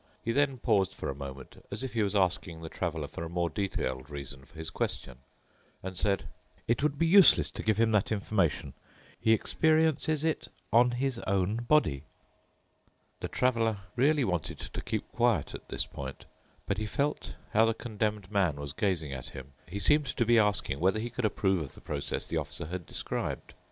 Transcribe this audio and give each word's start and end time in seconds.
He 0.23 0.31
then 0.31 0.57
paused 0.57 0.95
for 0.95 1.11
a 1.11 1.13
moment, 1.13 1.63
as 1.69 1.83
if 1.83 1.93
he 1.93 2.01
was 2.01 2.15
asking 2.15 2.61
the 2.61 2.69
Traveler 2.69 3.07
for 3.07 3.23
a 3.23 3.29
more 3.29 3.51
detailed 3.51 4.09
reason 4.09 4.43
for 4.43 4.55
his 4.55 4.71
question, 4.71 5.19
and 5.83 5.95
said, 5.95 6.27
"It 6.67 6.81
would 6.81 6.97
be 6.97 7.05
useless 7.05 7.51
to 7.51 7.61
give 7.61 7.77
him 7.77 7.91
that 7.91 8.11
information. 8.11 8.73
He 9.19 9.31
experiences 9.31 10.23
it 10.23 10.47
on 10.73 10.89
his 10.93 11.19
own 11.27 11.57
body." 11.57 12.05
The 13.19 13.27
Traveler 13.27 13.81
really 13.95 14.23
wanted 14.23 14.57
to 14.57 14.81
keep 14.81 15.07
quiet 15.11 15.53
at 15.53 15.69
this 15.69 15.85
point, 15.85 16.25
but 16.65 16.79
he 16.79 16.87
felt 16.87 17.35
how 17.51 17.65
the 17.65 17.75
Condemned 17.75 18.31
Man 18.31 18.55
was 18.55 18.73
gazing 18.73 19.13
at 19.13 19.29
him—he 19.29 19.77
seemed 19.77 20.07
to 20.07 20.25
be 20.25 20.39
asking 20.39 20.79
whether 20.79 20.97
he 20.99 21.11
could 21.11 21.25
approve 21.25 21.61
of 21.61 21.75
the 21.75 21.79
process 21.79 22.25
the 22.25 22.37
Officer 22.37 22.65
had 22.65 22.87
described. 22.87 23.53